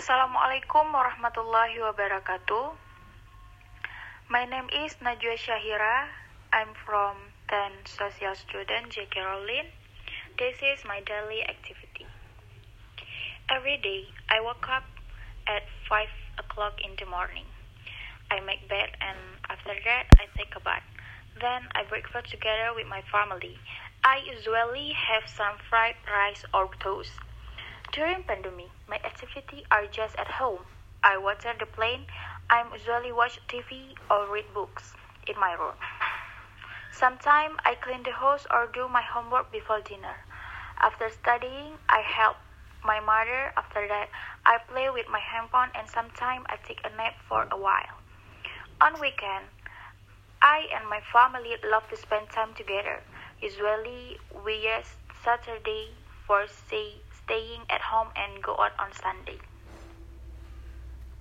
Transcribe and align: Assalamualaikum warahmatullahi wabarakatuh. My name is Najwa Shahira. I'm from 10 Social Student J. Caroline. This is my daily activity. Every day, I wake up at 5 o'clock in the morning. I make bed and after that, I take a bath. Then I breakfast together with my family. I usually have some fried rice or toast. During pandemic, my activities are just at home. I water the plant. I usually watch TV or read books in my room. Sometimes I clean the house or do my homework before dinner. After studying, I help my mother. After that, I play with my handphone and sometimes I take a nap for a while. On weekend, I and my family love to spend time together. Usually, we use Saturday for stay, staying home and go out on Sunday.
Assalamualaikum 0.00 0.96
warahmatullahi 0.96 1.76
wabarakatuh. 1.76 2.72
My 4.32 4.48
name 4.48 4.64
is 4.72 4.96
Najwa 5.04 5.36
Shahira. 5.36 6.08
I'm 6.56 6.72
from 6.88 7.20
10 7.52 7.84
Social 7.84 8.32
Student 8.32 8.88
J. 8.96 9.04
Caroline. 9.12 9.68
This 10.40 10.56
is 10.64 10.80
my 10.88 11.04
daily 11.04 11.44
activity. 11.44 12.08
Every 13.52 13.76
day, 13.76 14.08
I 14.32 14.40
wake 14.40 14.72
up 14.72 14.88
at 15.44 15.68
5 15.84 16.48
o'clock 16.48 16.80
in 16.80 16.96
the 16.96 17.04
morning. 17.04 17.44
I 18.32 18.40
make 18.40 18.72
bed 18.72 18.96
and 19.04 19.20
after 19.52 19.76
that, 19.84 20.08
I 20.16 20.32
take 20.32 20.56
a 20.56 20.64
bath. 20.64 20.88
Then 21.36 21.68
I 21.76 21.84
breakfast 21.84 22.32
together 22.32 22.72
with 22.72 22.88
my 22.88 23.04
family. 23.12 23.60
I 24.00 24.24
usually 24.24 24.96
have 24.96 25.28
some 25.28 25.60
fried 25.68 26.00
rice 26.08 26.48
or 26.56 26.72
toast. 26.80 27.12
During 27.92 28.22
pandemic, 28.22 28.70
my 28.88 28.96
activities 29.04 29.64
are 29.70 29.86
just 29.86 30.14
at 30.16 30.28
home. 30.28 30.60
I 31.02 31.18
water 31.18 31.54
the 31.58 31.66
plant. 31.66 32.06
I 32.48 32.64
usually 32.72 33.12
watch 33.12 33.40
TV 33.48 33.94
or 34.10 34.26
read 34.26 34.54
books 34.54 34.94
in 35.26 35.38
my 35.38 35.54
room. 35.54 35.74
Sometimes 36.92 37.56
I 37.64 37.74
clean 37.74 38.02
the 38.04 38.12
house 38.12 38.46
or 38.50 38.68
do 38.68 38.86
my 38.88 39.02
homework 39.02 39.50
before 39.50 39.80
dinner. 39.80 40.16
After 40.78 41.10
studying, 41.10 41.78
I 41.88 42.00
help 42.00 42.36
my 42.84 43.00
mother. 43.00 43.52
After 43.56 43.88
that, 43.88 44.08
I 44.46 44.58
play 44.58 44.88
with 44.90 45.08
my 45.08 45.18
handphone 45.20 45.70
and 45.74 45.88
sometimes 45.88 46.46
I 46.48 46.56
take 46.64 46.80
a 46.84 46.96
nap 46.96 47.14
for 47.28 47.48
a 47.50 47.56
while. 47.56 47.98
On 48.80 49.00
weekend, 49.00 49.46
I 50.42 50.68
and 50.74 50.88
my 50.88 51.00
family 51.00 51.56
love 51.64 51.88
to 51.90 51.96
spend 51.96 52.30
time 52.30 52.54
together. 52.54 53.00
Usually, 53.42 54.18
we 54.44 54.54
use 54.54 54.96
Saturday 55.24 55.90
for 56.26 56.46
stay, 56.46 57.02
staying 57.12 57.62
home 57.90 58.08
and 58.14 58.42
go 58.42 58.52
out 58.54 58.72
on 58.78 58.94
Sunday. 58.94 59.38